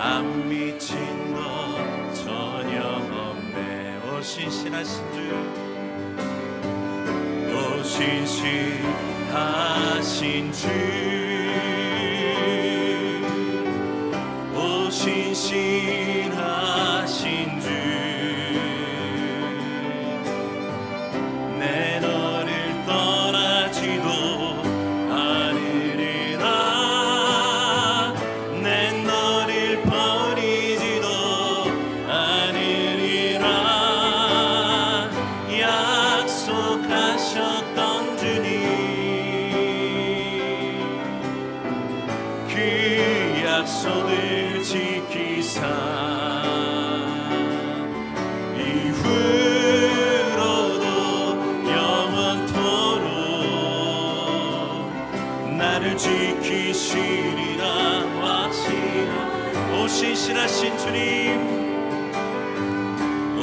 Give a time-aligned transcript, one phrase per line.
[0.00, 0.96] 안 미친
[1.34, 1.76] 너
[2.14, 5.02] 전혀 없네 오 신실하신
[7.50, 9.32] 주오 신실하신
[10.52, 11.17] 주.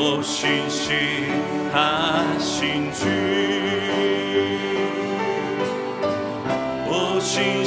[0.07, 0.93] 我心系
[1.73, 3.05] 他心居
[6.87, 7.65] 我心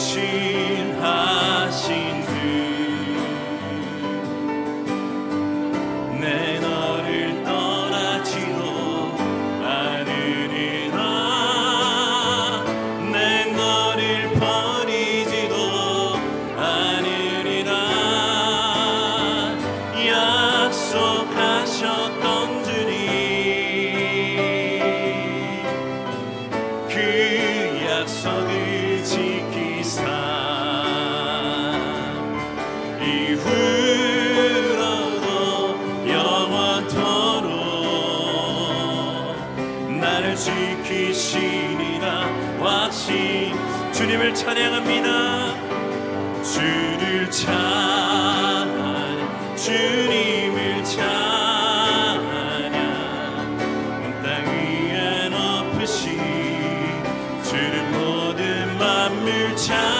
[59.28, 59.97] 是强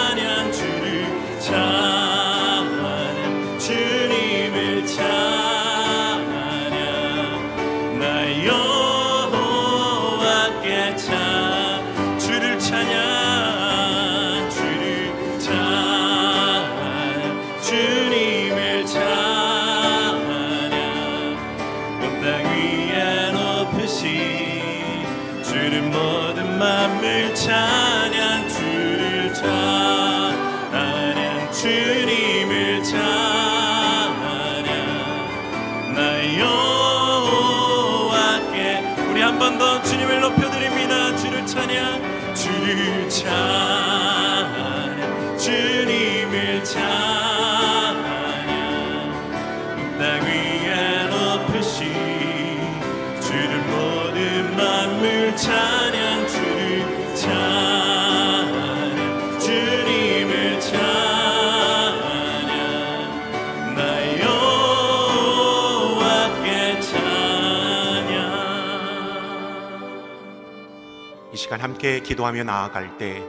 [71.59, 73.21] 시간 함께 기도하며 나아갈 때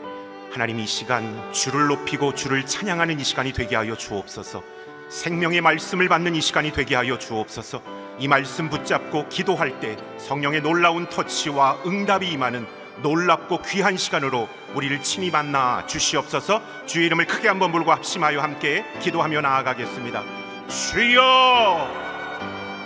[0.52, 4.62] 하나님 이 시간 주를 높이고 주를 찬양하는 이 시간이 되게 하여 주옵소서.
[5.08, 7.82] 생명의 말씀을 받는 이 시간이 되게 하여 주옵소서.
[8.18, 12.66] 이 말씀 붙잡고 기도할 때 성령의 놀라운 터치와 응답이 임하는
[13.02, 16.62] 놀랍고 귀한 시간으로 우리를 친히 만나 주시옵소서.
[16.86, 20.22] 주의 이름을 크게 한번 불고 합심하여 함께 기도하며 나아가겠습니다.
[20.68, 22.09] 주여!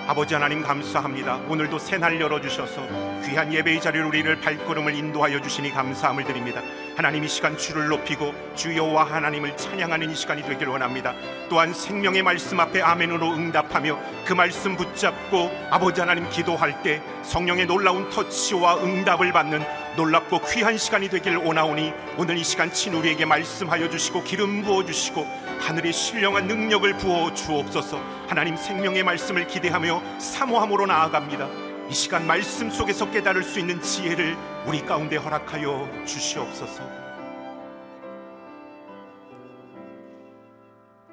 [0.07, 1.37] 아버지 하나님 감사합니다.
[1.49, 6.61] 오늘도 새날 열어주셔서 귀한 예배의 자리를 우리를 발걸음을 인도하여 주시니 감사함을 드립니다.
[6.95, 11.15] 하나님 이 시간 주를 높이고 주여와 하나님을 찬양하는 이 시간이 되길 원합니다.
[11.49, 18.11] 또한 생명의 말씀 앞에 아멘으로 응답하며 그 말씀 붙잡고 아버지 하나님 기도할 때 성령의 놀라운
[18.11, 19.63] 터치와 응답을 받는
[19.97, 25.44] 놀랍고 귀한 시간이 되길 원하오니 오늘 이 시간 친 우리에게 말씀하여 주시고 기름 부어 주시고
[25.65, 27.97] 하늘의 신령한 능력을 부어 주옵소서.
[28.29, 31.49] 하나님 생명의 말씀을 기대하며 사모함으로 나아갑니다.
[31.89, 36.83] 이 시간 말씀 속에서 깨달을 수 있는 지혜를 우리 가운데 허락하여 주시옵소서.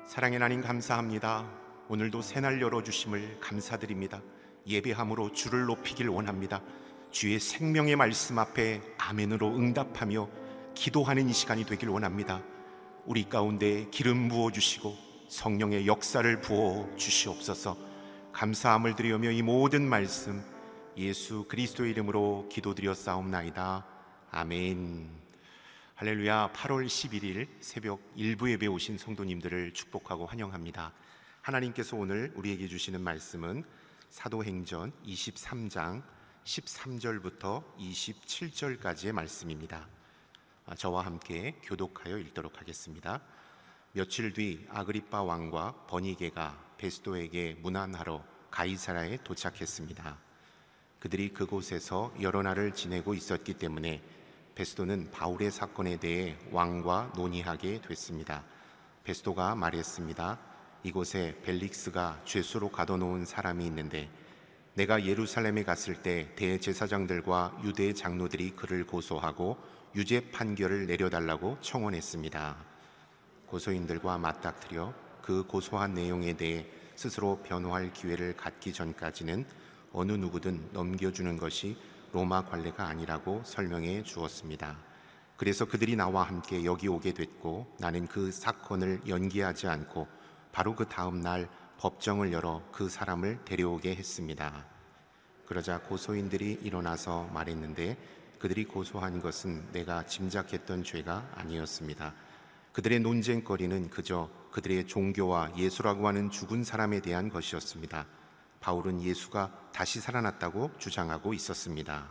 [0.06, 1.46] 사랑의 하나님 감사합니다.
[1.88, 4.22] 오늘도 새날 열어주심을 감사드립니다.
[4.68, 6.62] 예배함으로 주를 높이길 원합니다.
[7.10, 10.28] 주의 생명의 말씀 앞에 아멘으로 응답하며
[10.74, 12.42] 기도하는 이 시간이 되길 원합니다.
[13.06, 14.96] 우리 가운데 기름 부어 주시고
[15.28, 17.78] 성령의 역사를 부어 주시옵소서.
[18.32, 20.44] 감사함을 드리며 이 모든 말씀
[20.98, 23.86] 예수 그리스도의 이름으로 기도드려 싸움나이다.
[24.30, 25.10] 아멘.
[25.96, 26.52] 할렐루야.
[26.54, 30.94] 8월 11일 새벽 일부 예배 오신 성도님들을 축복하고 환영합니다.
[31.42, 33.64] 하나님께서 오늘 우리에게 주시는 말씀은
[34.10, 36.04] 사도행전 23장
[36.44, 39.88] 13절부터 27절까지의 말씀입니다.
[40.68, 43.22] 아, 저와 함께 교독하여 읽도록 하겠습니다.
[43.94, 50.18] 며칠 뒤 아그리파 왕과 버니게가 베스도에게 문안하러 가이사라에 도착했습니다.
[51.00, 54.04] 그들이 그곳에서 여러 날을 지내고 있었기 때문에
[54.54, 58.44] 베스도는 바울의 사건에 대해 왕과 논의하게 됐습니다.
[59.04, 60.40] 베스도가 말했습니다.
[60.84, 64.10] 이곳에 벨릭스가 죄수로 가둬놓은 사람이 있는데
[64.76, 72.56] 내가 예루살렘에 갔을 때 대제사장들과 유대 장로들이 그를 고소하고 유죄 판결을 내려달라고 청원했습니다.
[73.48, 76.66] 고소인들과 맞닥뜨려 그 고소한 내용에 대해
[76.96, 79.46] 스스로 변호할 기회를 갖기 전까지는
[79.92, 81.76] 어느 누구든 넘겨주는 것이
[82.14, 84.78] 로마 관례가 아니라고 설명해 주었습니다.
[85.36, 90.08] 그래서 그들이 나와 함께 여기 오게 됐고 나는 그 사건을 연기하지 않고
[90.54, 91.50] 바로 그 다음 날
[91.80, 94.66] 법정을 열어 그 사람을 데려오게 했습니다.
[95.46, 97.98] 그러자 고소인들이 일어나서 말했는데
[98.42, 102.12] 그들이 고소한 것은 내가 짐작했던 죄가 아니었습니다.
[102.72, 108.08] 그들의 논쟁거리는 그저 그들의 종교와 예수라고 하는 죽은 사람에 대한 것이었습니다.
[108.60, 112.10] 바울은 예수가 다시 살아났다고 주장하고 있었습니다.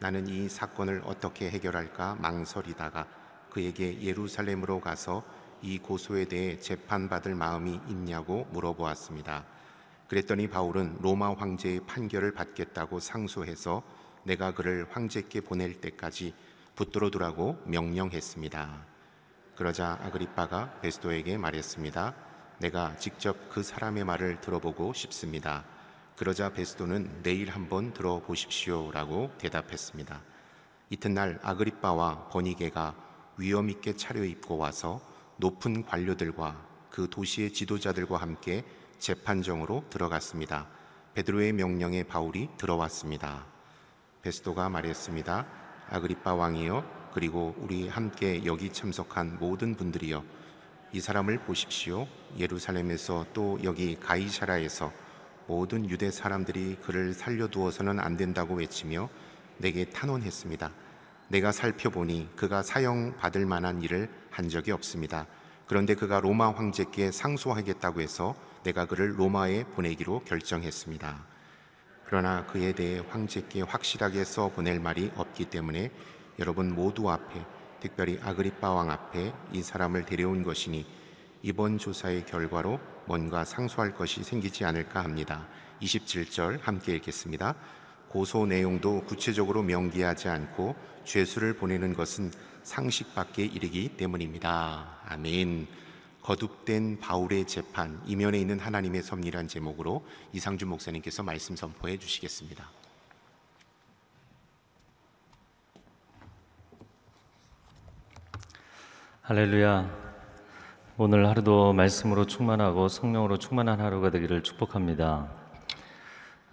[0.00, 3.06] 나는 이 사건을 어떻게 해결할까 망설이다가
[3.48, 5.22] 그에게 예루살렘으로 가서
[5.62, 9.44] 이 고소에 대해 재판받을 마음이 있냐고 물어보았습니다.
[10.08, 13.84] 그랬더니 바울은 로마 황제의 판결을 받겠다고 상소해서
[14.26, 16.34] 내가 그를 황제께 보낼 때까지
[16.74, 18.84] 붙들어 두라고 명령했습니다.
[19.54, 22.14] 그러자 아그리빠가 베스도에게 말했습니다.
[22.58, 25.64] 내가 직접 그 사람의 말을 들어보고 싶습니다.
[26.16, 30.20] 그러자 베스도는 내일 한번 들어보십시오라고 대답했습니다.
[30.90, 32.96] 이튿날 아그리빠와 버니게가
[33.36, 35.00] 위엄 있게 차려입고 와서
[35.36, 38.64] 높은 관료들과 그 도시의 지도자들과 함께
[38.98, 40.66] 재판정으로 들어갔습니다.
[41.14, 43.55] 베드로의 명령에 바울이 들어왔습니다.
[44.26, 45.46] 베스도가 말했습니다.
[45.88, 50.24] 아그리파 왕이여 그리고 우리 함께 여기 참석한 모든 분들이여
[50.92, 52.08] 이 사람을 보십시오.
[52.36, 54.92] 예루살렘에서 또 여기 가이사라에서
[55.46, 59.08] 모든 유대 사람들이 그를 살려두어서는 안 된다고 외치며
[59.58, 60.72] 내게 탄원했습니다.
[61.28, 65.26] 내가 살펴보니 그가 사형받을 만한 일을 한 적이 없습니다.
[65.68, 71.35] 그런데 그가 로마 황제께 상소하겠다고 해서 내가 그를 로마에 보내기로 결정했습니다.
[72.06, 75.90] 그러나 그에 대해 황제께 확실하게 써 보낼 말이 없기 때문에
[76.38, 77.44] 여러분 모두 앞에
[77.80, 80.86] 특별히 아그리파 왕 앞에 이 사람을 데려온 것이니
[81.42, 85.46] 이번 조사의 결과로 뭔가 상소할 것이 생기지 않을까 합니다.
[85.82, 87.54] 27절 함께 읽겠습니다.
[88.08, 92.30] 고소 내용도 구체적으로 명기하지 않고 죄수를 보내는 것은
[92.62, 95.00] 상식 밖에 이르기 때문입니다.
[95.06, 95.66] 아멘.
[96.26, 102.68] 거듭된 바울의 재판 이면에 있는 하나님의 섭리란 제목으로 이상준 목사님께서 말씀 선포해 주시겠습니다.
[109.22, 109.88] 할렐루야.
[110.98, 115.30] 오늘 하루도 말씀으로 충만하고 성령으로 충만한 하루가 되기를 축복합니다.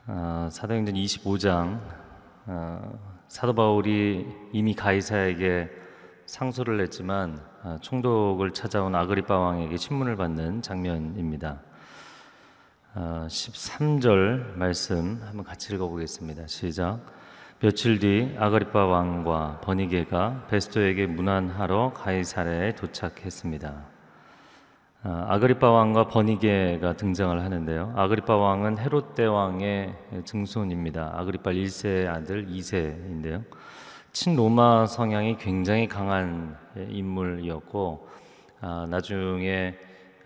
[0.06, 1.82] 어, 사도행전 25장
[2.46, 5.72] 어, 사도 바울이 이미 가이사에게
[6.28, 11.62] 상소를 했지만 아, 총독을 찾아온 아그리파 왕에게 신문을 받는 장면입니다.
[12.94, 16.48] 아, 13절 말씀 한번 같이 읽어보겠습니다.
[16.48, 17.00] 시작.
[17.60, 23.74] 며칠 뒤 아그리파 왕과 버니게가 베스토에게 문안하러 가이사랴에 도착했습니다.
[25.04, 27.94] 아, 아그리파 왕과 버니게가 등장을 하는데요.
[27.96, 31.14] 아그리파 왕은 헤롯 대왕의 증손입니다.
[31.16, 33.44] 아그리파 1세의 아들 2세인데요.
[34.14, 38.08] 친로마 성향이 굉장히 강한 인물이었고
[38.62, 39.76] 아, 나중에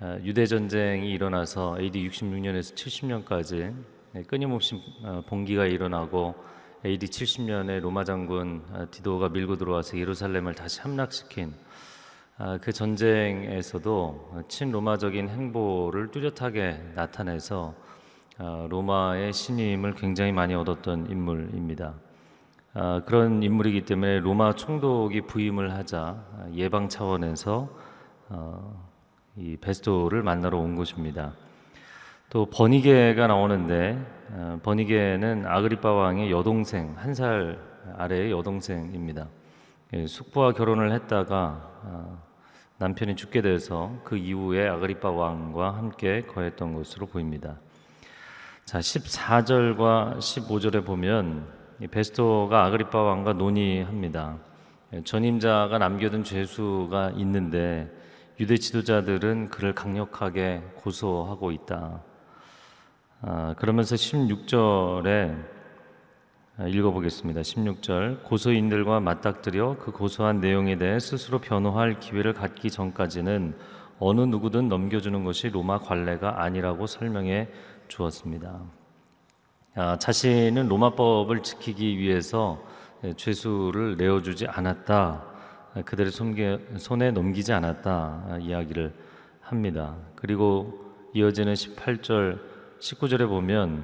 [0.02, 3.74] 아, 유대 전쟁이 일어나서 AD 66년에서 70년까지
[4.28, 6.36] 끊임없이 어, 봉기가 일어나고
[6.86, 11.54] AD 70년에 로마 장군 아, 디도가 밀고 들어와서 예루살렘을 다시 함락시킨
[12.38, 17.74] 아, 그 전쟁에서도 친로마적인 행보를 뚜렷하게 나타내서
[18.38, 22.07] 아, 로마의 신임을 굉장히 많이 얻었던 인물입니다.
[22.80, 27.70] 아, 그런 인물이기 때문에 로마 총독이 부임을 하자 예방 차원에서
[28.30, 28.88] 어,
[29.36, 31.34] 이 베스토를 만나러 온 것입니다.
[32.30, 33.98] 또 버니게가 나오는데
[34.30, 37.58] 어, 버니게는 아그리파 왕의 여동생 한 살
[37.98, 39.28] 아래의 여동생입니다.
[39.94, 42.24] 예, 숙부와 결혼을 했다가 어,
[42.78, 47.56] 남편이 죽게 돼서 그 이후에 아그리파 왕과 함께 거했던 것으로 보입니다.
[48.66, 54.38] 자, 14절과 15절에 보면 이 베스토가 아그리파 왕과 논의합니다.
[54.94, 57.92] 예, 전임자가 남겨둔 죄수가 있는데
[58.40, 62.02] 유대 지도자들은 그를 강력하게 고소하고 있다.
[63.22, 65.36] 아, 그러면서 16절에
[66.68, 67.42] 읽어보겠습니다.
[67.42, 73.56] 16절 고소인들과 맞닥뜨려 그 고소한 내용에 대해 스스로 변호할 기회를 갖기 전까지는
[74.00, 77.50] 어느 누구든 넘겨주는 것이 로마 관례가 아니라고 설명해
[77.88, 78.77] 주었습니다.
[79.80, 82.60] 아, 자신은 로마법을 지키기 위해서
[83.16, 85.24] 죄수를 내어주지 않았다.
[85.86, 86.12] 그들의
[86.80, 88.40] 손에 넘기지 않았다.
[88.42, 88.92] 이야기를
[89.40, 89.96] 합니다.
[90.16, 90.74] 그리고
[91.14, 92.40] 이어지는 18절,
[92.80, 93.84] 19절에 보면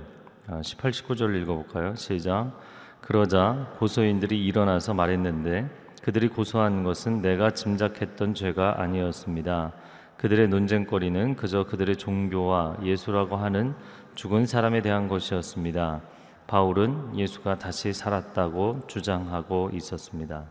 [0.63, 1.93] 18, 19절을 읽어볼까요?
[1.93, 2.59] 시작.
[3.01, 5.69] 그러자 고소인들이 일어나서 말했는데
[6.01, 9.73] 그들이 고소한 것은 내가 짐작했던 죄가 아니었습니다.
[10.17, 13.75] 그들의 논쟁거리는 그저 그들의 종교와 예수라고 하는
[14.15, 16.01] 죽은 사람에 대한 것이었습니다.
[16.47, 20.45] 바울은 예수가 다시 살았다고 주장하고 있었습니다.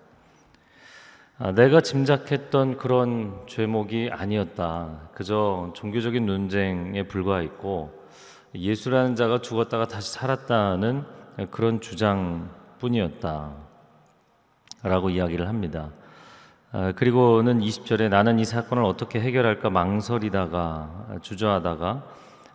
[1.39, 5.09] 아, 내가 짐작했던 그런 죄목이 아니었다.
[5.15, 8.03] 그저 종교적인 논쟁에 불과했고
[8.55, 11.05] 예수라는 자가 죽었다가 다시 살았다는
[11.51, 13.53] 그런 주장뿐이었다.
[14.83, 15.91] 라고 이야기를 합니다.
[16.75, 22.03] 아, 그리고는 20절에 나는 이 사건을 어떻게 해결할까 망설이다가 주저하다가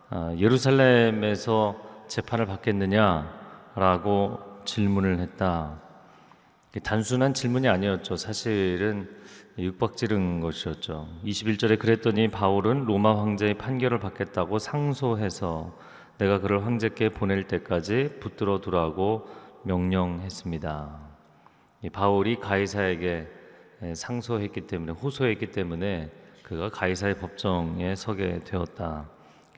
[0.09, 1.75] 아, 예루살렘에서
[2.07, 5.79] 재판을 받겠느냐라고 질문을 했다.
[6.83, 8.15] 단순한 질문이 아니었죠.
[8.15, 9.07] 사실은
[9.59, 11.07] 육박지른 것이었죠.
[11.23, 15.77] 21절에 그랬더니 바울은 로마 황제의 판결을 받겠다고 상소해서
[16.17, 19.27] 내가 그를 황제께 보낼 때까지 붙들어 두라고
[19.63, 21.01] 명령했습니다.
[21.93, 23.36] 바울이 가이사에게
[23.93, 26.09] 상소했기 때문에 호소했기 때문에
[26.43, 29.09] 그가 가이사의 법정에 서게 되었다.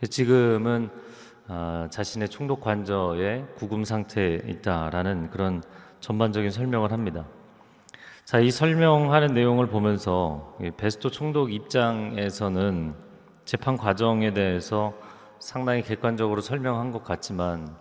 [0.10, 0.90] 지금은
[1.48, 5.64] 아, 자신의 총독 관저에 구금 상태에 있다라는 그런
[6.00, 7.26] 전반적인 설명을 합니다.
[8.24, 12.94] 자, 이 설명하는 내용을 보면서 베스토 총독 입장에서는
[13.46, 14.94] 재판 과정에 대해서
[15.40, 17.76] 상당히 객관적으로 설명한 것 같지만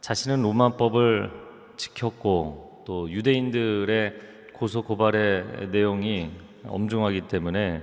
[0.00, 1.32] 자신은 로마법을
[1.76, 4.14] 지켰고 또 유대인들의
[4.58, 6.32] 고소 고발의 내용이
[6.66, 7.82] 엄중하기 때문에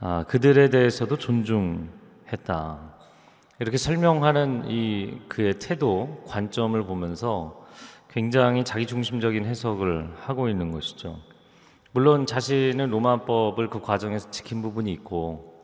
[0.00, 2.96] 아, 그들에 대해서도 존중했다.
[3.60, 7.64] 이렇게 설명하는 이 그의 태도, 관점을 보면서
[8.10, 11.18] 굉장히 자기중심적인 해석을 하고 있는 것이죠.
[11.92, 15.54] 물론 자신은 로마법을 그 과정에서 지킨 부분이 있고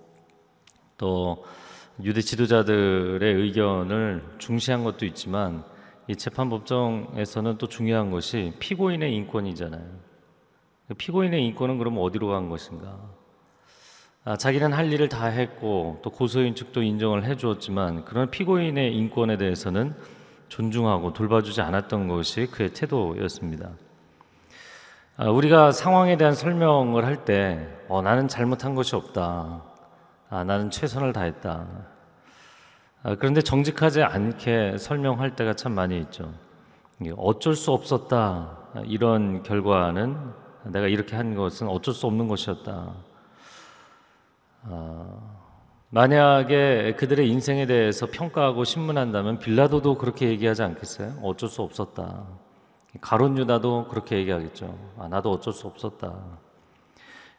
[0.97, 1.45] 또
[2.03, 5.65] 유대 지도자들의 의견을 중시한 것도 있지만
[6.07, 10.12] 이 재판 법정에서는 또 중요한 것이 피고인의 인권이잖아요.
[10.97, 12.99] 피고인의 인권은 그럼 어디로 간 것인가?
[14.25, 19.95] 아, 자기는 할 일을 다 했고 또 고소인 측도 인정을 해주었지만 그런 피고인의 인권에 대해서는
[20.49, 23.71] 존중하고 돌봐주지 않았던 것이 그의 태도였습니다.
[25.17, 29.63] 아, 우리가 상황에 대한 설명을 할 때, 어, 나는 잘못한 것이 없다.
[30.31, 31.67] 아, 나는 최선을 다했다.
[33.03, 36.33] 아, 그런데 정직하지 않게 설명할 때가 참 많이 있죠.
[37.17, 38.59] 어쩔 수 없었다.
[38.85, 42.93] 이런 결과는 내가 이렇게 한 것은 어쩔 수 없는 것이었다.
[44.65, 45.07] 아,
[45.91, 51.19] 만약에 그들의 인생에 대해서 평가하고 신문한다면 빌라도도 그렇게 얘기하지 않겠어요?
[51.23, 52.27] 어쩔 수 없었다.
[53.01, 54.79] 가론 유다도 그렇게 얘기하겠죠.
[54.99, 56.15] 아, 나도 어쩔 수 없었다.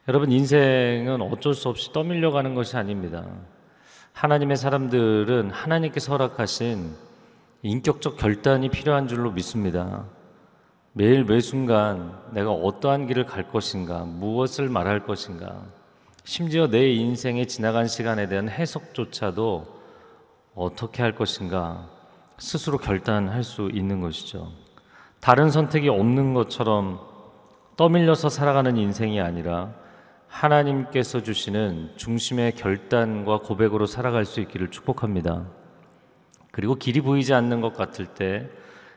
[0.07, 3.25] 여러분 인생은 어쩔 수 없이 떠밀려 가는 것이 아닙니다.
[4.11, 6.93] 하나님의 사람들은 하나님께서 허락하신
[7.61, 10.05] 인격적 결단이 필요한 줄로 믿습니다.
[10.95, 15.63] 매일 매 순간 내가 어떠한 길을 갈 것인가, 무엇을 말할 것인가,
[16.23, 19.65] 심지어 내 인생에 지나간 시간에 대한 해석조차도
[20.53, 21.89] 어떻게 할 것인가
[22.37, 24.51] 스스로 결단할 수 있는 것이죠.
[25.19, 26.99] 다른 선택이 없는 것처럼
[27.75, 29.73] 떠밀려서 살아가는 인생이 아니라
[30.27, 35.47] 하나님께서 주시는 중심의 결단과 고백으로 살아갈 수 있기를 축복합니다.
[36.51, 38.47] 그리고 길이 보이지 않는 것 같을 때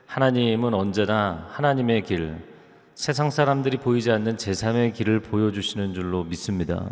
[0.07, 2.37] 하나님은 언제나 하나님의 길,
[2.95, 6.91] 세상 사람들이 보이지 않는 제3의 길을 보여주시는 줄로 믿습니다.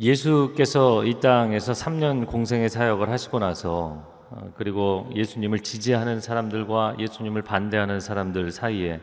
[0.00, 8.00] 예수께서 이 땅에서 3년 공생의 사역을 하시고 나서 어, 그리고 예수님을 지지하는 사람들과 예수님을 반대하는
[8.00, 9.00] 사람들 사이에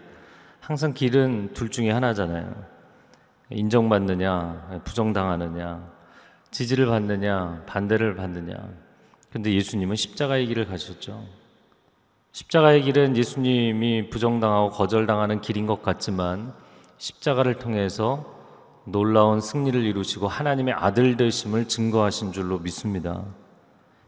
[0.59, 2.51] 항상 길은 둘 중에 하나잖아요.
[3.51, 5.89] 인정받느냐, 부정당하느냐,
[6.51, 8.55] 지지를 받느냐, 반대를 받느냐.
[9.31, 11.25] 근데 예수님은 십자가의 길을 가셨죠.
[12.31, 16.53] 십자가의 길은 예수님이 부정당하고 거절당하는 길인 것 같지만
[16.97, 18.37] 십자가를 통해서
[18.85, 23.23] 놀라운 승리를 이루시고 하나님의 아들 되심을 증거하신 줄로 믿습니다.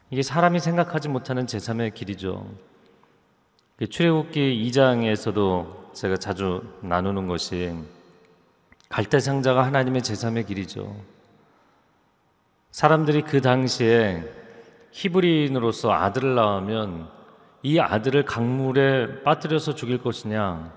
[0.10, 2.46] 이게 사람이 생각하지 못하는 제3의 길이죠.
[3.78, 7.74] 그 출애굽기 2장에서도 제가 자주 나누는 것이
[8.90, 10.96] 갈대상자가 하나님의 제3의 길이죠.
[12.72, 14.41] 사람들이 그 당시에
[14.92, 17.10] 히브리인으로서 아들을 낳으면
[17.64, 20.72] 이 아들을 강물에 빠뜨려서 죽일 것이냐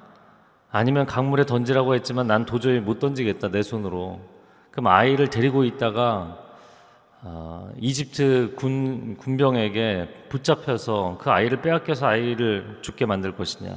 [0.70, 4.20] 아니면 강물에 던지라고 했지만 난 도저히 못 던지겠다 내 손으로
[4.70, 6.38] 그럼 아이를 데리고 있다가
[7.22, 13.72] 어, 이집트 군 군병에게 붙잡혀서 그 아이를 빼앗겨서 아이를 죽게 만들 것이냐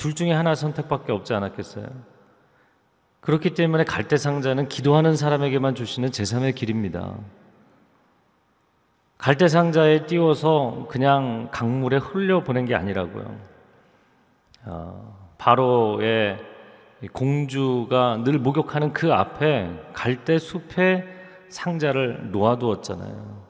[0.00, 1.86] 둘 중에 하나 선택밖에 없지 않았겠어요.
[3.20, 7.18] 그렇기 때문에 갈대 상자는 기도하는 사람에게만 주시는 제3의 길입니다.
[9.20, 13.36] 갈대 상자에 띄워서 그냥 강물에 흘려 보낸 게 아니라고요.
[14.64, 16.38] 어, 바로의
[17.12, 21.04] 공주가 늘 목욕하는 그 앞에 갈대 숲에
[21.50, 23.40] 상자를 놓아두었잖아요.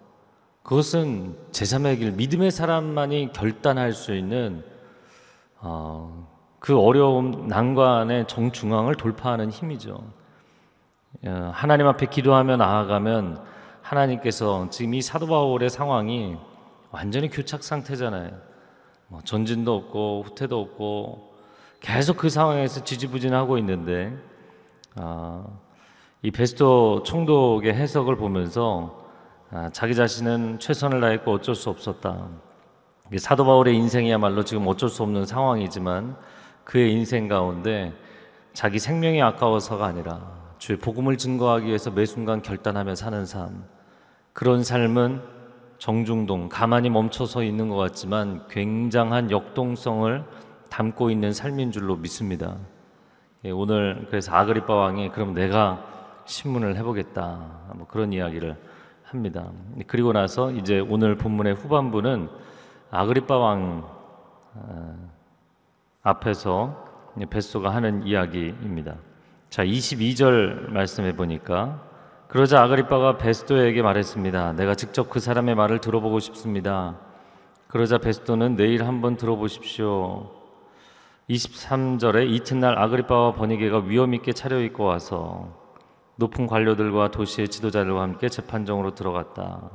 [0.65, 4.65] 그것은 제3의 길, 믿음의 사람만이 결단할 수 있는
[5.61, 6.29] 어,
[6.59, 10.03] 그 어려움, 난관의 정중앙을 돌파하는 힘이죠.
[11.27, 13.50] 어, 하나님 앞에 기도하며 나아가면
[13.91, 16.37] 하나님께서 지금 이 사도 바울의 상황이
[16.93, 18.31] 완전히 교착 상태잖아요.
[19.09, 21.35] 뭐 전진도 없고 후퇴도 없고
[21.81, 24.17] 계속 그 상황에서 지지부진하고 있는데
[24.95, 25.45] 아,
[26.23, 29.09] 이 베스토 총독의 해석을 보면서
[29.51, 32.29] 아, 자기 자신은 최선을 다했고 어쩔 수 없었다.
[33.19, 36.17] 사도 바울의 인생이야말로 지금 어쩔 수 없는 상황이지만
[36.63, 37.93] 그의 인생 가운데
[38.53, 43.80] 자기 생명이 아까워서가 아니라 주의 복음을 증거하기 위해서 매 순간 결단하며 사는 삶.
[44.33, 45.23] 그런 삶은
[45.79, 50.25] 정중동, 가만히 멈춰서 있는 것 같지만 굉장한 역동성을
[50.69, 52.57] 담고 있는 삶인 줄로 믿습니다.
[53.45, 55.85] 예, 오늘 그래서 아그리파 왕이 그럼 내가
[56.27, 58.57] 신문을 해보겠다 뭐 그런 이야기를
[59.05, 59.51] 합니다.
[59.87, 62.29] 그리고 나서 이제 오늘 본문의 후반부는
[62.91, 63.89] 아그리파 왕
[64.55, 65.11] 어,
[66.03, 66.89] 앞에서
[67.29, 68.97] 베소가 하는 이야기입니다.
[69.49, 71.90] 자, 22절 말씀해 보니까
[72.31, 74.53] 그러자 아그리파가 베스도에게 말했습니다.
[74.53, 76.97] 내가 직접 그 사람의 말을 들어보고 싶습니다.
[77.67, 80.31] 그러자 베스도는 내일 한번 들어보십시오.
[81.29, 85.59] 23절에 이튿날 아그리파와 버니게가 위험 있게 차려입고 와서
[86.15, 89.69] 높은 관료들과 도시의 지도자들과 함께 재판정으로 들어갔다.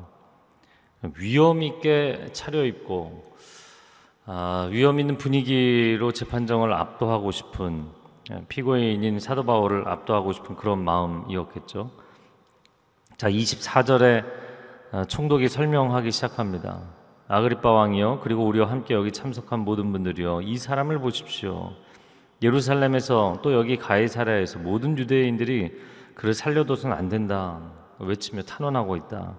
[1.19, 3.35] 위험 있게 차려입고
[4.27, 7.89] 아, 위험 있는 분위기로 재판정을 압도하고 싶은
[8.47, 12.04] 피고인인 사도 바울을 압도하고 싶은 그런 마음이었겠죠.
[13.17, 14.25] 자, 24절에
[15.07, 16.81] 총독이 설명하기 시작합니다.
[17.29, 21.71] 아그리파 왕이요 그리고 우리와 함께 여기 참석한 모든 분들이요 이 사람을 보십시오.
[22.41, 25.71] 예루살렘에서 또 여기 가이사라에서 모든 유대인들이
[26.13, 27.61] 그를 살려둬서는 안 된다
[27.99, 29.37] 외치며 탄원하고 있다.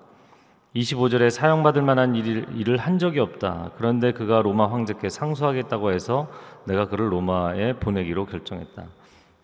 [0.74, 3.72] 25절에 사용받을 만한 일, 일을 한 적이 없다.
[3.76, 6.28] 그런데 그가 로마 황제께 상소하겠다고 해서
[6.64, 8.84] 내가 그를 로마에 보내기로 결정했다.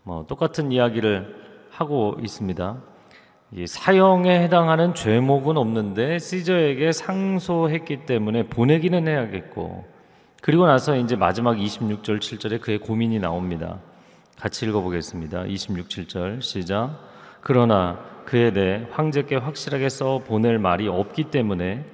[0.05, 2.92] 뭐 똑같은 이야기를 하고 있습니다.
[3.67, 9.85] 사형에 해당하는 죄목은 없는데 시저에게 상소했기 때문에 보내기는 해야겠고
[10.41, 13.79] 그리고 나서 이제 마지막 26절 7절에 그의 고민이 나옵니다.
[14.39, 15.45] 같이 읽어보겠습니다.
[15.45, 16.99] 26, 7절 시작.
[17.43, 21.85] 그러나 그에 대해 황제께 확실하게 써 보낼 말이 없기 때문에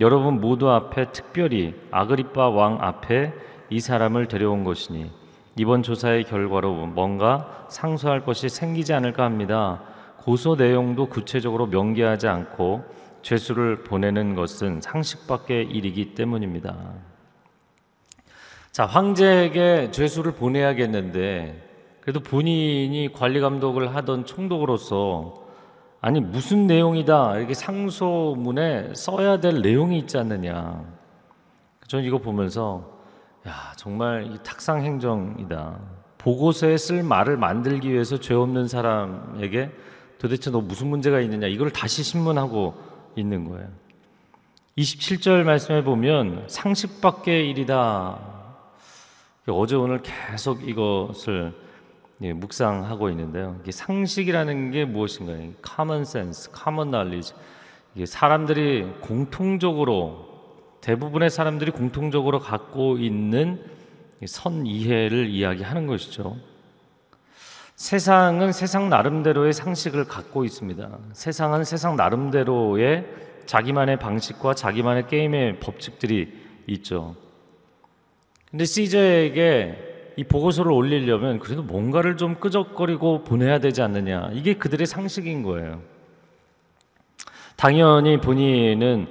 [0.00, 3.32] 여러분 모두 앞에 특별히 아그리파 왕 앞에
[3.70, 5.10] 이 사람을 데려온 것이니
[5.56, 9.82] 이번 조사의 결과로 뭔가 상소할 것이 생기지 않을까 합니다.
[10.18, 12.84] 고소 내용도 구체적으로 명기하지 않고
[13.22, 16.76] 죄수를 보내는 것은 상식 밖의 일이기 때문입니다.
[18.70, 21.68] 자, 황제에게 죄수를 보내야겠는데
[22.00, 25.46] 그래도 본인이 관리 감독을 하던 총독으로서
[26.00, 30.84] 아니 무슨 내용이다 이렇게 상소문에 써야 될 내용이 있지 않느냐.
[31.88, 32.98] 저는 이거 보면서
[33.46, 35.78] 야 정말 이 탁상 행정이다.
[36.18, 39.70] 보고서에 쓸 말을 만들기 위해서 죄 없는 사람에게
[40.18, 42.74] 도대체 너 무슨 문제가 있느냐 이걸 다시 신문하고
[43.16, 43.68] 있는 거예요.
[44.76, 48.18] 27절 말씀해 보면 상식 밖의 일이다.
[49.48, 51.52] 어제 오늘 계속 이것을
[52.20, 53.60] 예, 묵상하고 있는데요.
[53.68, 55.52] 상식이라는 게 무엇인가요?
[55.64, 57.34] common sense, common knowledge.
[57.94, 60.26] 이게 사람들이 공통적으로
[60.80, 63.64] 대부분의 사람들이 공통적으로 갖고 있는
[64.26, 66.36] 선 이해를 이야기하는 것이죠.
[67.78, 70.98] 세상은 세상 나름대로의 상식을 갖고 있습니다.
[71.12, 73.06] 세상은 세상 나름대로의
[73.46, 76.28] 자기만의 방식과 자기만의 게임의 법칙들이
[76.66, 77.14] 있죠.
[78.50, 84.30] 근데 시저에게 이 보고서를 올리려면 그래도 뭔가를 좀 끄적거리고 보내야 되지 않느냐.
[84.32, 85.80] 이게 그들의 상식인 거예요.
[87.54, 89.06] 당연히 본인은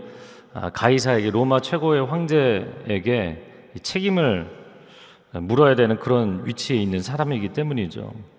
[0.54, 3.46] 아, 가이사에게 로마 최고의 황제에게
[3.82, 4.52] 책임을
[5.32, 8.37] 물어야 되는 그런 위치에 있는 사람이기 때문이죠.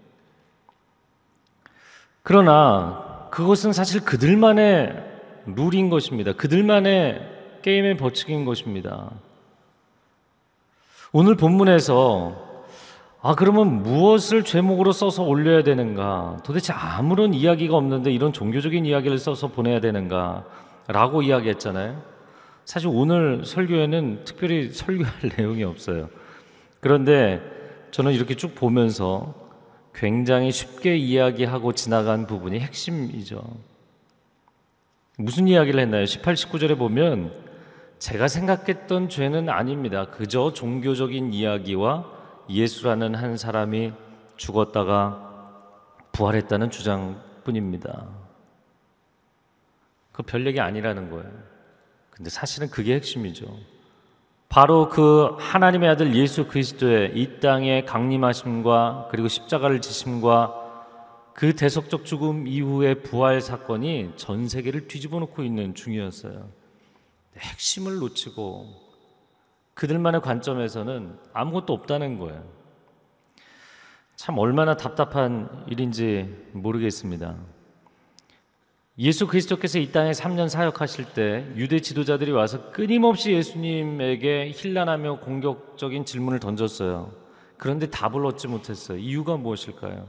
[2.23, 5.05] 그러나 그것은 사실 그들만의
[5.47, 6.33] 룰인 것입니다.
[6.33, 9.11] 그들만의 게임의 법칙인 것입니다.
[11.13, 12.49] 오늘 본문에서
[13.21, 16.39] 아, 그러면 무엇을 제목으로 써서 올려야 되는가?
[16.45, 20.45] 도대체 아무런 이야기가 없는데 이런 종교적인 이야기를 써서 보내야 되는가?
[20.87, 22.01] 라고 이야기했잖아요.
[22.65, 26.09] 사실 오늘 설교에는 특별히 설교할 내용이 없어요.
[26.81, 27.43] 그런데
[27.91, 29.35] 저는 이렇게 쭉 보면서
[29.99, 33.43] 굉장히 쉽게 이야기하고 지나간 부분이 핵심이죠.
[35.17, 36.07] 무슨 이야기를 했나요?
[36.07, 37.33] 18, 19절에 보면
[37.99, 40.09] 제가 생각했던 죄는 아닙니다.
[40.11, 42.07] 그저 종교적인 이야기와
[42.49, 43.93] 예수라는 한 사람이
[44.37, 45.53] 죽었다가
[46.13, 48.07] 부활했다는 주장뿐입니다.
[50.13, 51.31] 그 별 얘기 아니라는 거예요.
[52.11, 53.47] 근데 사실은 그게 핵심이죠.
[54.49, 60.65] 바로 그 하나님의 아들 예수 그리스도의 이 땅에 강림하심과 그리고 십자가를 지심과
[61.35, 66.49] 그 대속적 죽음 이후의 부활 사건이 전 세계를 뒤집어 놓고 있는 중이었어요.
[67.39, 68.67] 핵심을 놓치고
[69.75, 72.43] 그들만의 관점에서는 아무것도 없다는 거예요.
[74.17, 77.37] 참 얼마나 답답한 일인지 모르겠습니다.
[78.99, 86.41] 예수 그리스도께서 이 땅에 3년 사역하실 때 유대 지도자들이 와서 끊임없이 예수님에게 힐난하며 공격적인 질문을
[86.41, 87.13] 던졌어요.
[87.57, 88.99] 그런데 답을 얻지 못했어요.
[88.99, 90.07] 이유가 무엇일까요?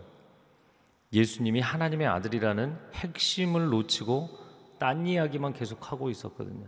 [1.13, 4.30] 예수님이 하나님의 아들이라는 핵심을 놓치고
[4.80, 6.65] 딴 이야기만 계속하고 있었거든요.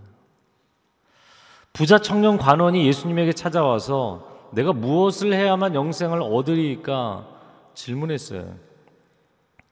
[1.73, 7.27] 부자 청년 관원이 예수님에게 찾아와서 내가 무엇을 해야만 영생을 얻으리까
[7.73, 8.55] 질문했어요.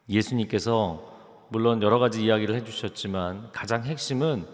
[0.09, 1.18] 예수님께서
[1.49, 4.45] 물론 여러 가지 이야기를 해주셨지만 가장 핵심은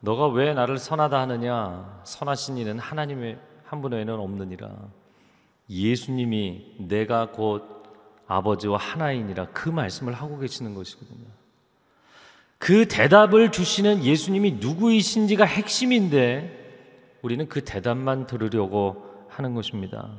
[0.00, 2.00] 너가 왜 나를 선하다 하느냐?
[2.04, 4.70] 선하신 이는 하나님의 한 분 외에는 없느니라.
[5.68, 7.82] 예수님이 내가 곧
[8.28, 11.26] 아버지와 하나이니라 그 말씀을 하고 계시는 것이거든요.
[12.58, 20.10] 그 대답을 주시는 예수님이 누구이신지가 핵심인데 우리는 그 대답만 들으려고 하는 것입니다.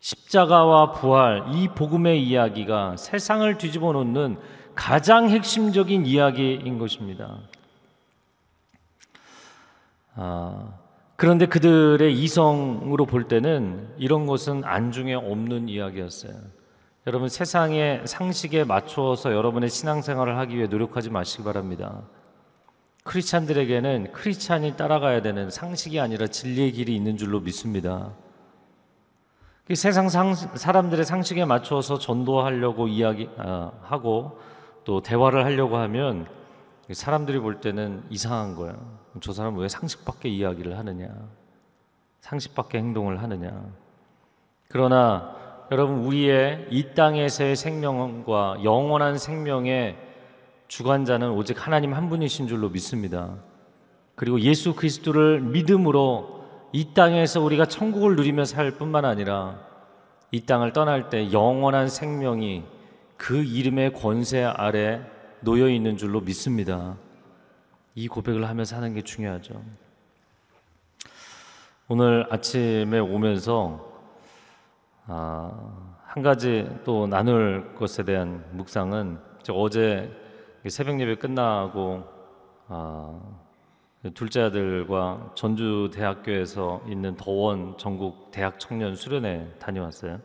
[0.00, 4.38] 십자가와 부활, 이 복음의 이야기가 세상을 뒤집어 놓는
[4.76, 7.38] 가장 핵심적인 이야기인 것입니다.
[10.14, 10.74] 아,
[11.16, 16.34] 그런데 그들의 이성으로 볼 때는 이런 것은 안중에 없는 이야기였어요.
[17.06, 22.02] 여러분 세상의 상식에 맞추어서 여러분의 신앙생활을 하기 위해 노력하지 마시기 바랍니다.
[23.04, 28.12] 크리스찬들에게는 크리스찬이 따라가야 되는 상식이 아니라 진리의 길이 있는 줄로 믿습니다.
[29.66, 34.55] 그 세상 상, 사람들의 상식에 맞춰서 전도하려고 이야기하고 아,
[34.86, 36.28] 또 대화를 하려고 하면
[36.90, 38.76] 사람들이 볼 때는 이상한 거예요.
[39.20, 41.08] 저 사람은 왜 상식 밖의 이야기를 하느냐?
[42.20, 43.50] 상식 밖의 행동을 하느냐?
[44.68, 45.34] 그러나
[45.72, 49.96] 여러분 우리의 이 땅에서의 생명과 영원한 생명의
[50.68, 53.34] 주관자는 오직 하나님 한 분이신 줄로 믿습니다.
[54.14, 59.58] 그리고 예수 그리스도를 믿음으로 이 땅에서 우리가 천국을 누리며 살 뿐만 아니라
[60.30, 62.75] 이 땅을 떠날 때 영원한 생명이
[63.16, 65.00] 그 이름의 권세 아래
[65.40, 66.96] 놓여 있는 줄로 믿습니다.
[67.94, 69.62] 이 고백을 하며 사는 게 중요하죠.
[71.88, 73.94] 오늘 아침에 오면서
[75.06, 80.10] 아, 한 가지 또 나눌 것에 대한 묵상은 저 어제
[80.68, 82.04] 새벽 예배 끝나고
[82.68, 83.20] 아,
[84.14, 90.20] 둘째 아들과 전주 대학교에서 있는 더원 전국 대학 청년 수련회 다녀왔어요.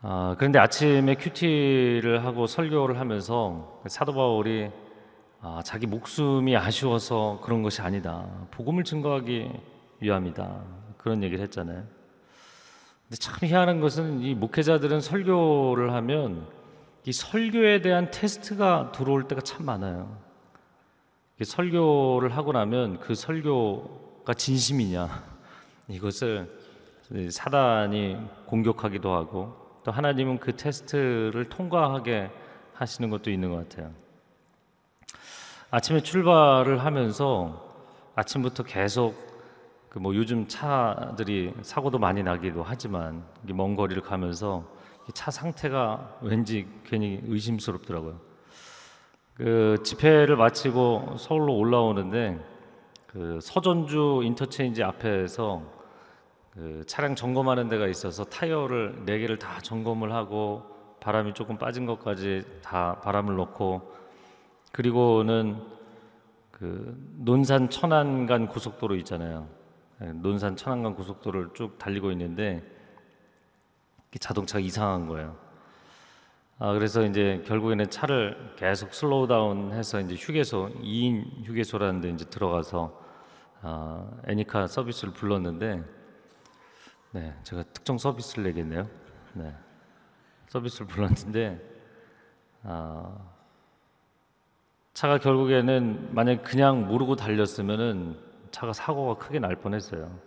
[0.00, 4.70] 아, 그런데 아침에 큐티를 하고 설교를 하면서 사도 바울이
[5.40, 8.24] 아, 자기 목숨이 아쉬워서 그런 것이 아니다.
[8.52, 9.50] 복음을 증거하기
[9.98, 10.62] 위함이다.
[10.98, 11.82] 그런 얘기를 했잖아요.
[13.08, 16.46] 근데 참 희한한 것은 이 목회자들은 설교를 하면
[17.04, 20.16] 이 설교에 대한 테스트가 들어올 때가 참 많아요.
[21.40, 25.24] 이 설교를 하고 나면 그 설교가 진심이냐
[25.88, 26.56] 이것을
[27.30, 32.30] 사단이 공격하기도 하고 또 하나님은 그 테스트를 통과하게
[32.74, 33.90] 하시는 것도 있는 것 같아요.
[35.70, 37.74] 아침에 출발을 하면서
[38.14, 39.14] 아침부터 계속
[39.88, 44.62] 그 뭐 요즘 차들이 사고도 많이 나기도 하지만 먼 거리를 가면서
[45.08, 48.20] 이차 상태가 왠지 괜히 의심스럽더라고요.
[49.32, 52.38] 그 집회를 마치고 서울로 올라오는데
[53.06, 55.77] 그 서전주 인터체인지 앞에서
[56.58, 60.64] 그 차량 점검하는 데가 있어서 타이어를 네 개를 다 점검을 하고
[60.98, 63.94] 바람이 조금 빠진 것까지 다 바람을 넣고
[64.72, 65.62] 그리고는
[66.50, 69.46] 그 논산 천안간 고속도로 있잖아요.
[70.02, 72.64] 예, 논산 천안간 고속도로를 쭉 달리고 있는데
[74.12, 75.36] 이 자동차가 이상한 거예요.
[76.58, 83.00] 아 그래서 이제 결국에는 차를 계속 slow down해서 이제 휴게소 2인 휴게소라는 데 이제 들어가서
[83.62, 85.97] 아, 애니카 서비스를 불렀는데
[87.12, 88.88] 네 제가 특정 서비스를 내겠네요.
[89.34, 89.54] 네
[90.48, 91.60] 서비스를 불렀는데
[92.64, 93.16] 아,
[94.94, 98.18] 차가 결국에는 만약 그냥 모르고 달렸으면은
[98.50, 100.18] 차가 사고가 크게 날 뻔했어요.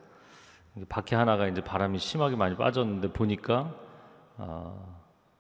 [0.88, 3.76] 바퀴 하나가 이제 바람이 심하게 많이 빠졌는데 보니까
[4.38, 4.74] 아,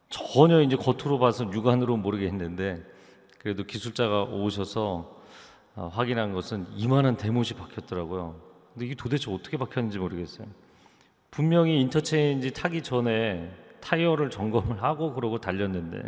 [0.09, 2.85] 전혀 이제 겉으로 봐서 육안으로 모르겠는데
[3.39, 5.19] 그래도 기술자가 오셔서
[5.75, 8.39] 아, 확인한 것은 이만한 대못이 박혔더라고요.
[8.73, 10.47] 근데 이게 도대체 어떻게 박혔는지 모르겠어요.
[11.31, 16.01] 분명히 인터체인지 타기 전에 타이어를 점검을 하고 그러고 달렸는데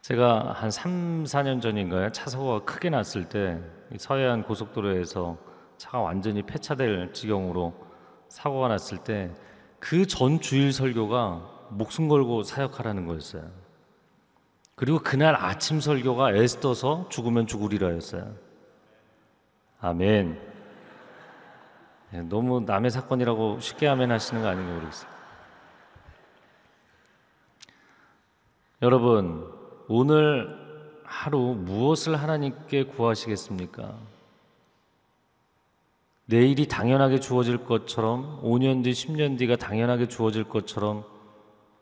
[0.00, 2.10] 제가 한 3, 4년 전인가요?
[2.12, 5.36] 차 사고가 크게 났을 때이 서해안 고속도로에서
[5.76, 7.74] 차가 완전히 폐차될 지경으로
[8.28, 9.30] 사고가 났을 때
[9.82, 13.50] 그 전 주일 설교가 목숨 걸고 사역하라는 거였어요.
[14.76, 18.32] 그리고 그날 아침 설교가 애써서 죽으면 죽으리라였어요.
[19.80, 20.51] 아멘.
[22.14, 25.10] 예, 너무 남의 사건이라고 쉽게 아멘 하시는 거 아닌가 모르겠어요.
[28.82, 29.50] 여러분,
[29.88, 30.60] 오늘
[31.04, 33.96] 하루 무엇을 하나님께 구하시겠습니까?
[36.26, 41.04] 내일이 당연하게 주어질 것처럼 5년 뒤, 10년 뒤가 당연하게 주어질 것처럼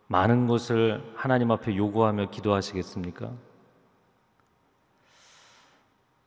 [0.08, 3.32] 많은 것을 하나님 앞에 요구하며 기도하시겠습니까?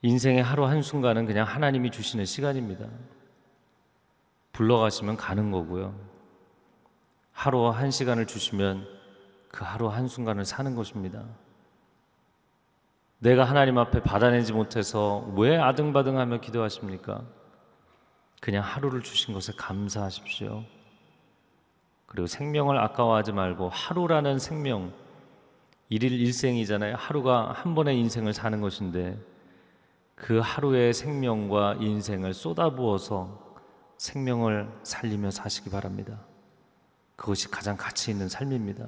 [0.01, 2.87] 인생의 하루 한순간은 그냥 하나님이 주시는 시간입니다.
[4.53, 5.93] 불러가시면 가는 거고요.
[7.33, 8.87] 하루와 한 시간을 주시면
[9.49, 11.23] 그 하루 한 순간을 사는 것입니다.
[13.19, 17.23] 내가 하나님 앞에 받아내지 못해서 왜 아등바등하며 기도하십니까?
[18.41, 20.63] 그냥 하루를 주신 것에 감사하십시오.
[22.05, 24.93] 그리고 생명을 아까워하지 말고 하루라는 생명,
[25.89, 26.95] 일일 일생이잖아요.
[26.95, 29.17] 하루가 한 번의 인생을 사는 것인데
[30.15, 33.52] 그 하루의 생명과 인생을 쏟아부어서
[33.97, 36.19] 생명을 살리며 사시기 바랍니다.
[37.15, 38.85] 그것이 가장 가치 있는 삶입니다.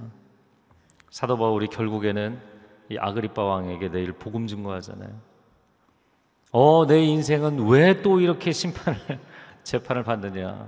[1.10, 2.40] 사도 바울이 결국에는
[2.90, 5.10] 이 아그리파 왕에게 내일 복음 증거하잖아요.
[6.52, 9.00] 어, 내 인생은 왜 또 이렇게 심판을
[9.64, 10.68] 재판을 받느냐?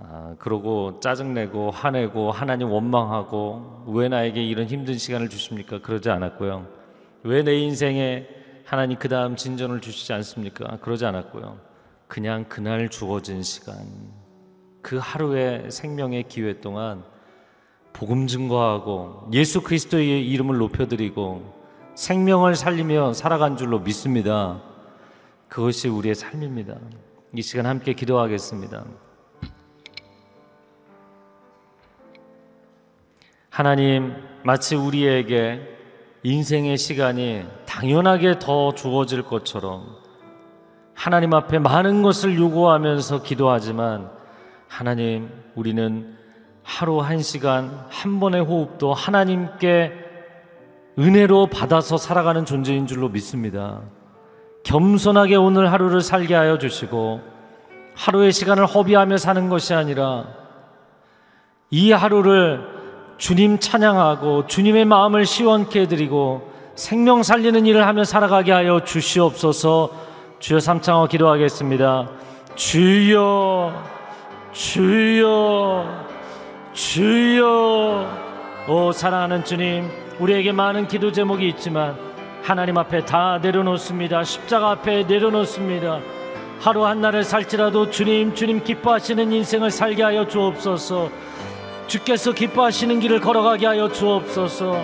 [0.00, 5.80] 아, 그러고 짜증내고 화내고 하나님 원망하고 왜 나에게 이런 힘든 시간을 주십니까?
[5.80, 6.66] 그러지 않았고요.
[7.24, 8.28] 왜 내 인생에
[8.64, 10.76] 하나님 그 다음 진전을 주시지 않습니까?
[10.78, 11.58] 그러지 않았고요.
[12.08, 13.86] 그냥 그날 주어진 시간,
[14.82, 17.04] 그 하루의 생명의 기회 동안
[17.92, 21.58] 복음 증거하고 예수 그리스도의 이름을 높여드리고
[21.94, 24.62] 생명을 살리며 살아간 줄로 믿습니다.
[25.48, 26.76] 그것이 우리의 삶입니다.
[27.34, 28.84] 이 시간 함께 기도하겠습니다.
[33.50, 35.60] 하나님, 마치 우리에게
[36.22, 40.07] 인생의 시간이 당연하게 더 주어질 것처럼
[40.98, 44.10] 하나님 앞에 많은 것을 요구하면서 기도하지만
[44.66, 46.16] 하나님, 우리는
[46.64, 49.92] 하루 한 시간 한 번의 호흡도 하나님께
[50.98, 53.80] 은혜로 받아서 살아가는 존재인 줄로 믿습니다.
[54.64, 57.20] 겸손하게 오늘 하루를 살게 하여 주시고
[57.94, 60.24] 하루의 시간을 허비하며 사는 것이 아니라
[61.70, 62.66] 이 하루를
[63.18, 70.07] 주님 찬양하고 주님의 마음을 시원케 해드리고 생명 살리는 일을 하며 살아가게 하여 주시옵소서
[70.40, 72.08] 주여 삼창어 기도하겠습니다.
[72.54, 73.72] 주여
[74.52, 76.06] 주여
[76.72, 78.06] 주여
[78.68, 81.96] 오 사랑하는 주님 우리에게 많은 기도 제목이 있지만
[82.42, 84.22] 하나님 앞에 다 내려놓습니다.
[84.22, 85.98] 십자가 앞에 내려놓습니다.
[86.60, 91.10] 하루 한 날을 살지라도 주님 주님 기뻐하시는 인생을 살게 하여 주옵소서.
[91.88, 94.80] 주께서 기뻐하시는 길을 걸어가게 하여 주옵소서.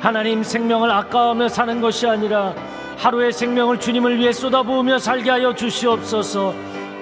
[0.00, 2.54] 하나님 생명을 아까워하며 사는 것이 아니라
[2.98, 6.52] 하루의 생명을 주님을 위해 쏟아부으며 살게 하여 주시옵소서.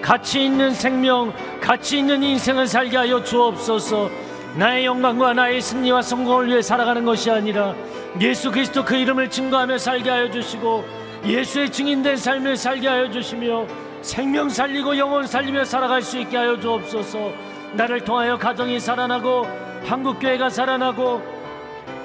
[0.02, 4.10] 가치 있는 생명, 가치 있는 인생을 살게 하여 주옵소서.
[4.56, 7.74] 나의 영광과 나의 승리와 성공을 위해 살아가는 것이 아니라
[8.20, 10.84] 예수 그리스도 그 이름을 증거하며 살게 하여 주시고
[11.24, 13.66] 예수의 증인된 삶을 살게 하여 주시며
[14.02, 17.32] 생명 살리고 영혼 살리며 살아갈 수 있게 하여 주옵소서.
[17.72, 19.46] 나를 통하여 가정이 살아나고
[19.86, 21.22] 한국 교회가 살아나고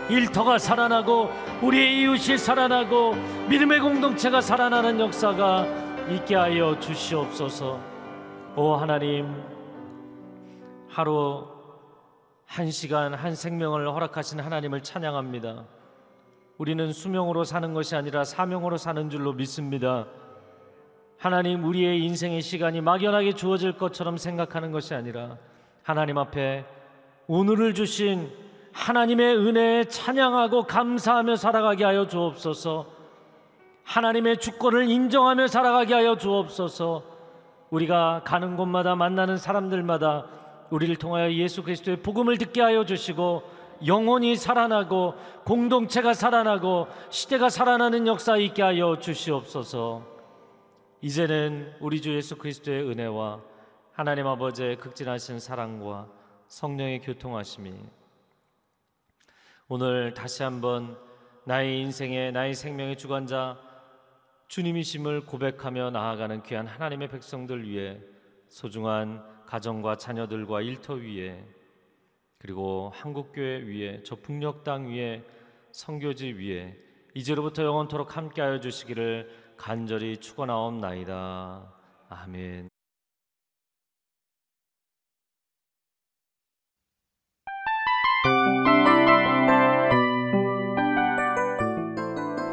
[0.09, 1.29] 일터가 살아나고
[1.61, 3.13] 우리의 이웃이 살아나고
[3.47, 5.67] 믿음의 공동체가 살아나는 역사가
[6.09, 7.79] 있게 하여 주시옵소서.
[8.55, 9.31] 오 하나님
[10.87, 11.47] 하루
[12.47, 15.65] 한 시간 한 생명을 허락하신 하나님을 찬양합니다.
[16.57, 20.07] 우리는 수명으로 사는 것이 아니라 사명으로 사는 줄로 믿습니다.
[21.19, 25.37] 하나님 우리의 인생의 시간이 막연하게 주어질 것처럼 생각하는 것이 아니라
[25.83, 26.65] 하나님 앞에
[27.27, 28.31] 오늘을 주신
[28.73, 32.87] 하나님의 은혜에 찬양하고 감사하며 살아가게 하여 주옵소서.
[33.83, 37.03] 하나님의 주권을 인정하며 살아가게 하여 주옵소서.
[37.69, 40.25] 우리가 가는 곳마다 만나는 사람들마다
[40.69, 43.43] 우리를 통하여 예수 그리스도의 복음을 듣게 하여 주시고
[43.85, 50.03] 영혼이 살아나고 공동체가 살아나고 시대가 살아나는 역사 있게 하여 주시옵소서.
[51.01, 53.41] 이제는 우리 주 예수 그리스도의 은혜와
[53.91, 56.07] 하나님 아버지의 극진하신 사랑과
[56.47, 57.73] 성령의 교통하심이
[59.73, 60.97] 오늘 다시 한번
[61.45, 63.57] 나의 인생의 나의 생명의 주관자
[64.49, 67.97] 주님이심을 고백하며 나아가는 귀한 하나님의 백성들 위해
[68.49, 71.41] 소중한 가정과 자녀들과 일터 위에
[72.37, 75.23] 그리고 한국교회 위에 저 북녘 땅 위에
[75.71, 76.77] 성교지 위에
[77.13, 81.73] 이제로부터 영원토록 함께하여 주시기를 간절히 축원하옵나이다.
[82.09, 82.70] 아멘.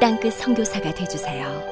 [0.00, 1.69] 땅끝 선교사가 되주세요.